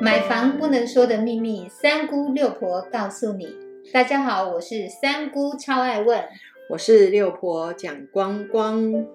[0.00, 3.54] 买房不能说的秘密，三姑六婆告诉你。
[3.92, 6.26] 大家好，我是三姑，超爱问。
[6.70, 9.06] 我是六婆蒋光光。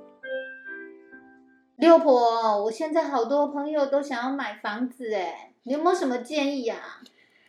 [1.77, 7.01] 六婆，我现在好多朋友都想要买房子，哎，你有没有什么建议啊？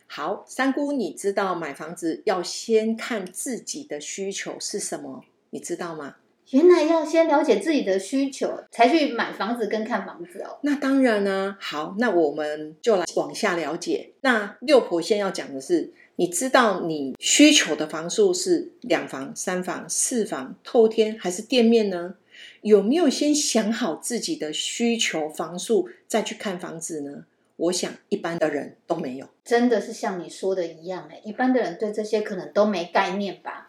[0.07, 5.23] 好，三姑，你知道买房子要先看自己的需求是什么？
[5.51, 6.15] 你知道吗？
[6.51, 10.59] 原来要先了解自己的需求，才去买房子跟看房子哦。
[10.61, 11.57] 那当然呢。
[11.59, 14.11] 好，那我们就来往下了解。
[14.21, 22.15] 那六婆先要讲的是，你知道你需求的房数是两房、三房、四房、透天还是店面呢？
[22.61, 27.25] 有没有先想好自己的需求房数再去看房子呢？
[27.57, 29.27] 我想一般的人都没有。
[29.43, 33.67] 真的是像你说的一样，哎，一般的人对这些可能都没概念吧。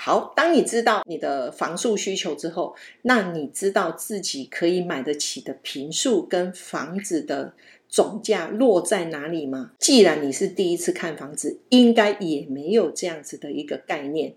[0.00, 7.54] 好，当你知道你的房数需求之后，那你知道自己可以买得起的平数跟房子的
[7.88, 9.72] 总价落在哪里吗？
[9.80, 14.34] 既然你是第一次看房子，应该也没有这样子的一个概念，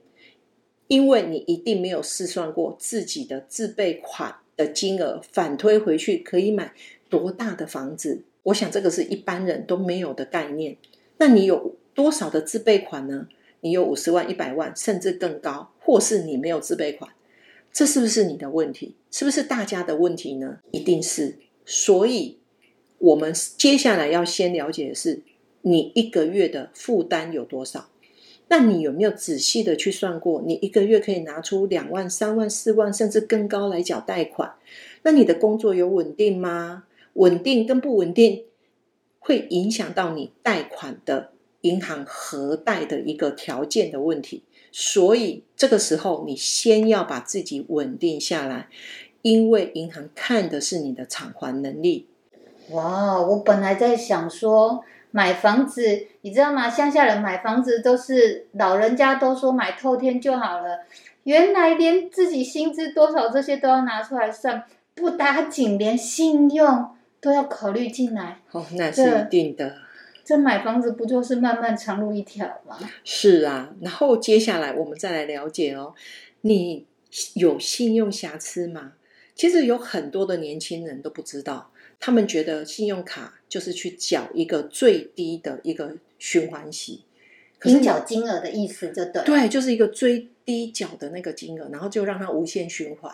[0.87, 6.73] 因为你一定没有试算过自己的自备款的金额，反推回去可以买
[7.07, 8.23] 多大的房子。
[8.43, 10.75] 我想这个是一般人都没有的概念。
[11.19, 13.27] 那你有多少的自备款呢？
[13.61, 17.11] 你有五十万、一百万，甚至更高，或是你没有自备款，
[17.71, 18.95] 这是不是你的问题？
[19.09, 20.59] 是不是大家的问题呢？
[20.71, 21.37] 一定是。
[21.65, 22.37] 所以，
[22.97, 25.21] 我们接下来要先了解的是，
[25.61, 27.87] 你一个月的负担有多少？
[28.47, 34.55] 那你有没有仔细的去算过，你一个月可以拿出两万、三万、四万，甚至更高来缴贷款？
[35.03, 36.83] 那你的工作有稳定吗？
[37.13, 38.43] 稳定跟不稳定，
[39.19, 41.31] 会影响到你贷款的。
[41.61, 48.67] 银行核贷的一个条件的问题，所以这个时候你先要把自己稳定下来，
[49.21, 52.07] 因为银行看的是你的偿还能力。
[52.69, 56.69] 哇，我本来在想说买房子，你知道吗？
[56.69, 60.79] 乡下人买房子都是老人家都说买透天就好了，
[61.23, 64.63] 原来连自己薪资多少这些都要拿出来算，
[64.95, 66.89] 不打紧，连信用
[67.19, 68.39] 都要考虑进来。
[68.51, 69.75] 哦，那是一定的。
[70.31, 72.79] 这买房子不就是漫漫长路一条吗？
[73.03, 75.93] 是啊，然后接下来我们再来了解哦，
[76.39, 76.85] 你
[77.33, 78.93] 有信用瑕疵吗？
[79.35, 87.03] 其实有很多的年轻人都不知道，他们觉得信用卡就是去缴一个最低的一个循环息，
[87.65, 93.13] 应缴金额的意思就对，对，就是一个最低缴的那个金额，然后就让它无限循环。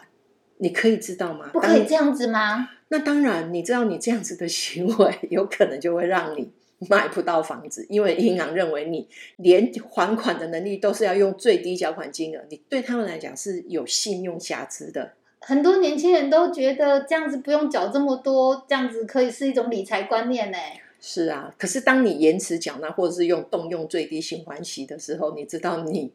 [0.58, 1.50] 你可以知道吗？
[1.52, 2.70] 不可以这样子吗？
[2.90, 6.52] 那当然，你知道你这样子的行为，有可能就会让你。
[6.90, 9.08] 买不到房子，因为银行认为你
[9.38, 15.14] 连还款的能力都是要用最低缴款金额，你对他们来讲是有信用瑕疵的。
[15.40, 20.58] 很多年轻人都觉得这样子不用缴这么多，这样子可以是一种理财观念呢。
[21.00, 26.12] 是啊，可是当你延迟缴纳或者是用动用最低循环息的时候，你知道你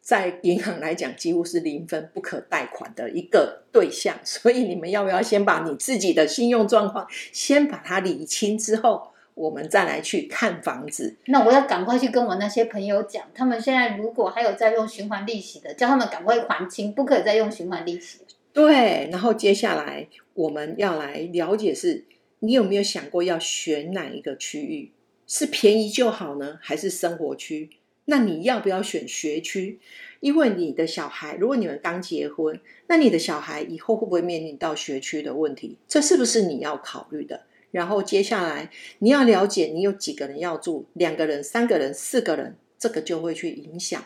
[0.00, 4.18] 在银行来讲几乎是零分不可贷款的一个对象。
[4.24, 9.08] 所以你们要不要先把你自己的信用状况先把它理清之后？
[9.38, 18.18] 我们再来去看房子，那我要赶快去跟我那些朋友讲，他们现在如果还有在用循环利息的，叫他们赶快还清，不可以再用循环利息。
[18.52, 22.04] 对，然后接下来我们要来了解是，
[22.40, 24.90] 你有没有想过要选哪一个区域？
[25.28, 27.70] 是便宜就好呢，还是生活区？
[28.06, 29.78] 那你要不要选学区？
[30.18, 35.78] 因为你的小孩，如果你们刚结婚，那你的小孩以后会不会面临到学区的问题？
[35.86, 37.42] 这是不是你要考虑的？
[37.70, 44.04] 然后接下来你要了解你有几个人要住，两个人、三个人、四个人，这个就会去影响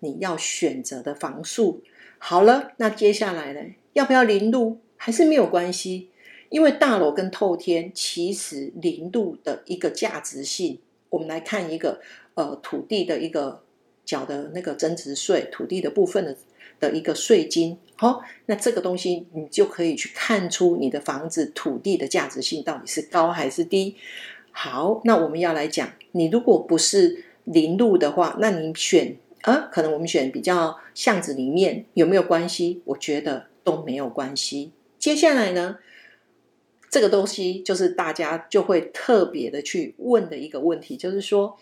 [0.00, 1.82] 你要选择的房数。
[2.18, 3.60] 好了，那接下来呢，
[3.92, 4.78] 要不要零度？
[4.96, 6.10] 还是没有关系？
[6.48, 10.78] 因为大楼跟透天其实零度的一个价值性，
[11.10, 12.00] 我们来看一个
[12.34, 13.62] 呃土地的一个
[14.04, 16.36] 缴的那个增值税，土地的部分的。
[16.80, 23.94] 的一个税金，好，那这个东西你就可以去看出你的房子土地的价值性到底是高还是低。
[24.50, 32.82] 好，那我们要来讲，你如果不是零路的话，那你选啊，可能我们选比较巷子里面有没有关系？
[32.86, 34.72] 我觉得都没有关系。
[34.98, 35.78] 接下来呢，
[36.90, 41.56] 这个东西就是大家就会特别的去问的一个问题，就是说，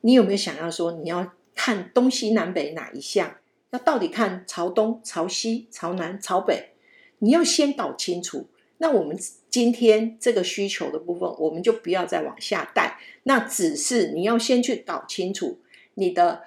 [0.00, 3.36] 你有没有想要说你要看东西南北哪一项？
[3.76, 6.70] 那到底看朝东、朝西、朝南、朝北，
[7.18, 8.46] 你要先搞清楚。
[8.78, 9.14] 那我们
[9.50, 12.98] 今天这个需求的部分，我们就不要再往下带。
[13.24, 15.58] 那只是你要先去搞清楚，
[15.92, 16.44] 你的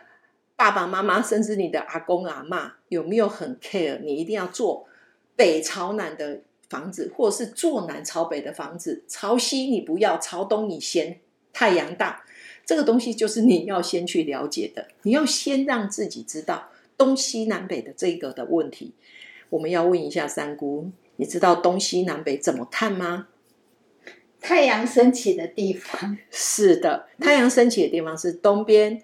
[0.56, 4.00] 爸爸妈妈，甚至你的阿公阿妈有没有很 care？
[4.00, 4.88] 你一定要做
[5.36, 9.04] 北朝南的房子，或者是坐南朝北的房子。
[9.08, 11.20] 朝西你不要，朝东你先
[11.54, 12.24] 太阳大，
[12.66, 18.94] 这个东西就是你要先去了解的，你要先让自己知道东西南北的这个的问题。
[19.52, 23.30] 我们要问一下三姑，你知道东西南北怎么看吗？
[24.42, 29.02] 太阳升起的地方，是的，太阳升起的地方是东边，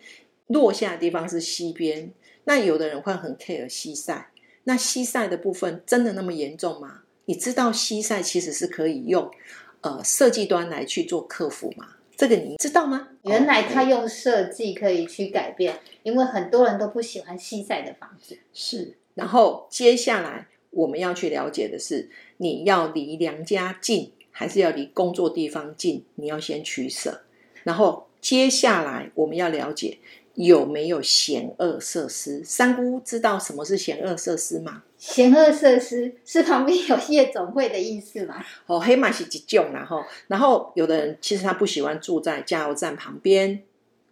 [0.48, 2.12] 落下的地方是西边。
[2.44, 4.30] 那有的人会很 care 西晒，
[4.66, 7.02] 那西晒的部分真的那么严重吗？
[7.26, 9.32] 你知道西晒其实是可以用
[9.82, 11.95] 呃设计端来去做克服吗？
[12.18, 13.10] 这个你知道吗？
[13.24, 18.38] 原来他用设计可以去改变，因为很多人都不喜欢西晒的房子。
[18.54, 24.12] 是，然后接下来我们要去了解的是，你要离娘家近。
[24.38, 27.22] 还是要离工作地方近，你要先取舍。
[27.64, 29.98] 然后接下来我们要了解
[30.34, 32.44] 有没有险恶设施。
[32.44, 34.84] 三姑知道什么是险恶设施吗？
[35.08, 38.44] 险恶设施是旁边有夜总会的意思吗？
[38.66, 43.62] 哦，黑马是几种然后，然后有的人其实他不喜欢住在加油站旁边。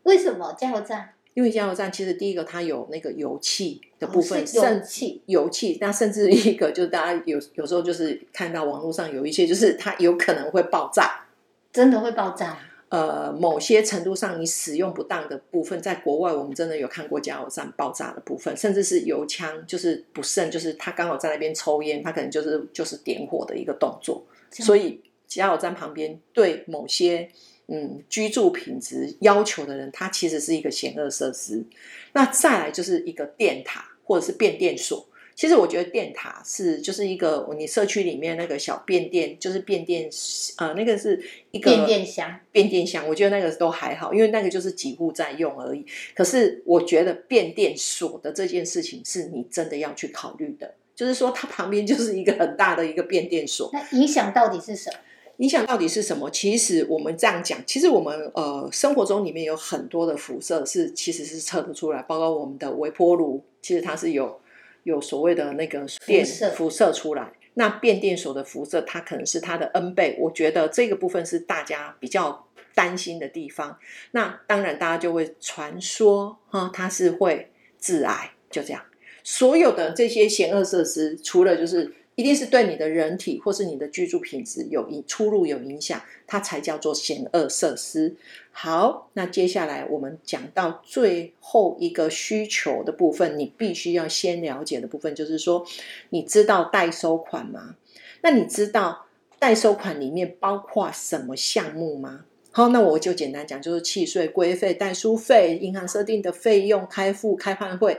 [0.03, 1.09] 为什么加油站？
[1.33, 11.25] 因为加油站其实第一个它有那个油气的部分，油气油气，那甚至一个就是大家有有时候就是看到网络上有一些就是它有可能会爆炸，
[11.71, 12.59] 真的会爆炸。
[12.93, 27.29] 呃，某些程度上你使用不当的部分，在国外我们真的有看过加油站爆炸的部分，甚至是油枪就是不慎，就是他刚好在那边抽烟，他可能就是就是点火的一个动作，所以加油站旁边对某些。
[27.67, 31.63] 嗯，居住品质要求的人，它其实是一个险恶设施。
[32.11, 35.07] 那再来就是一个电塔或者是变电所。
[35.35, 40.09] 其实我觉得电塔是就是一个你社区里面那个小变电，就是变电
[40.57, 41.21] 呃那个是
[41.51, 42.39] 一个变电箱。
[42.51, 45.85] 变电箱，我觉得那个都还好，因为那个就是几户在用而已。
[46.15, 53.69] 可是我觉得变电所的这件事情是你真的要去考虑的，就是说它旁边就是一个很大的一个变电所。
[53.73, 54.99] 那影响到底是什么？
[55.37, 56.29] 影响到底是什么？
[56.29, 64.39] 其实我们这样讲，其实我们呃生活中里面有很多的辐射是其实是测得出来，包括我们的微波炉，其实它是有
[64.83, 67.33] 有所谓的那个电辐射出来。
[67.55, 70.17] 那变电所的辐射，它可能是它的 N 倍。
[70.19, 73.77] 我觉得这个部分是大家比较担心的地方。
[74.11, 78.83] 那当然，大家就会传说哈，它是会致癌，就这样。
[79.23, 81.93] 所有的这些险恶设施，除了就是。
[82.15, 88.15] 一定是对你的人体或是你的居住品质有影出入有影响，它才叫做险恶设施。
[88.55, 95.65] 好，那接下来我们讲到最后一个需求的部分，你必须要先了解的部分，就是说，
[96.11, 97.75] 你知道代收款吗？
[98.21, 99.07] 那你知道
[99.39, 102.25] 代收款里面包括什么项目吗？
[102.51, 107.97] 好，那我就简单讲，就是契税、规费、代书费、银行设定的费用、开付、开判会，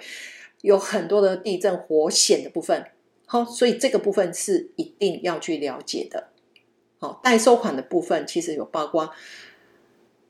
[0.63, 2.87] 有很多的地震、火险的部分。
[3.27, 6.29] 好，所以这个部分是一定要去了解的。
[7.01, 9.11] 好，代收款的部分其实有包括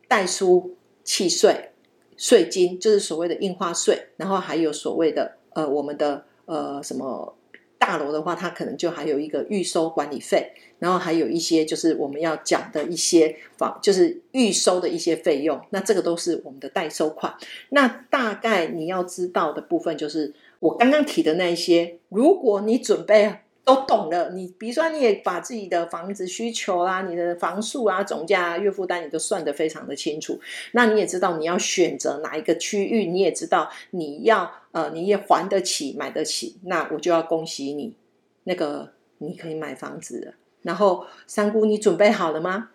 [0.08, 1.70] 代书契税、
[2.16, 7.36] 税金，就是所谓的印花税，然后还有所谓的呃我们的呃什么
[7.78, 17.34] 大楼的话，它可能就还有一个预收管理费，然后还有一些就是我们要讲的一些房，就是预收的一些费用，那这个都是我们的代收款。
[17.70, 20.34] 那大概你要知道的部分就是。
[20.60, 30.38] 我刚刚提的那一些，如果你准备都懂了，你比如说你也把自己的房子需求啦、你的房数啊、总价、啊月负担，你都算得非常的清楚，
[30.72, 37.96] 那你也知道你要选择哪一个区域，你也知道你要呃你也还得起、买得起，那我就要恭喜你，
[38.44, 40.34] 那个你可以买房子了。
[40.62, 42.69] 然后三姑，你准备好了吗？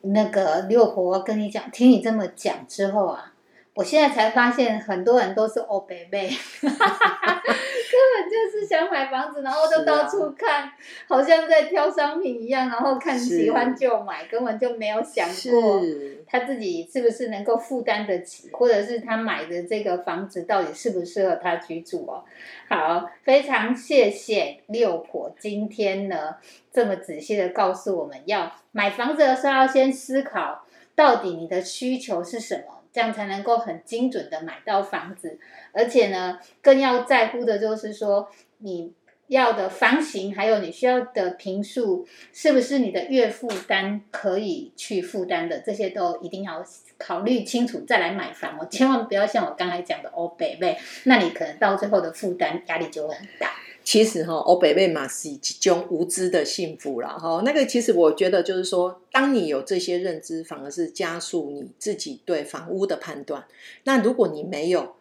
[0.00, 3.34] 那个六婆跟你讲，听你这么讲之后啊。
[3.78, 6.28] 我现在才发现，很多人都是欧北北，
[6.60, 10.68] 根本就是想买房子，然后就到处看，
[11.06, 15.80] 好像在挑商品一样，然后看喜欢就买，根本就没有想过
[16.26, 22.24] 他自己是不是能够负担得起，或者是他买的这个房子到底适不适合他居住哦。
[22.68, 26.34] 好，非常谢谢六婆今天呢
[26.72, 30.64] 这么仔细的告诉我们要买房子的时候要先思考，
[30.96, 32.77] 到底你的需求是什么。
[32.98, 35.38] 这样才能够很精准的买到房子，
[35.70, 38.28] 而且呢，更要在乎的就是说，
[38.58, 38.92] 你
[39.28, 45.60] 要的房型，还有你需要的平数，是不是你的月负担可以去负担的？
[45.60, 46.60] 这些都一定要
[46.98, 53.52] 考虑清楚再来买房哦，千万不要像我刚才讲的哦，北北，那你可能到最后的负担压力就会很大。
[53.88, 57.40] 其实哈，欧北贝马是一种无知的幸福啦哈。
[57.42, 63.46] 那个其实我觉得就是说，当你有这些认知，反而是加速你自己对房屋的判断。
[63.84, 64.96] 那如果你没有，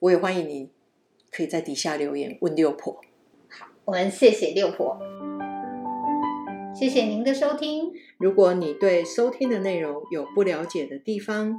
[0.00, 0.68] 我也欢迎你
[1.30, 3.00] 可以在底下留言问六婆。
[3.48, 4.98] 好，我们谢谢六婆，
[6.78, 7.90] 谢谢您的收听。
[8.18, 11.58] 如果你对收听的内容有不了解的地方，